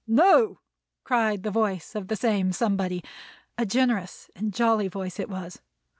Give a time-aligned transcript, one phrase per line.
[0.07, 0.57] "No!"
[1.03, 3.03] cried the voice of this same somebody;
[3.55, 5.61] a generous and jolly voice it was.